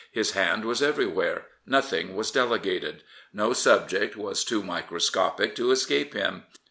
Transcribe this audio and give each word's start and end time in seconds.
His 0.11 0.31
hand 0.31 0.65
was 0.65 0.81
everywhere. 0.81 1.45
Nothing 1.63 2.15
was 2.15 2.31
delegated. 2.31 3.03
No 3.31 3.53
subject 3.53 4.15
was 4.15 4.43
too 4.43 4.63
microscopic 4.63 5.55
to 5.57 5.69
escape 5.69 6.15
him. 6.15 6.41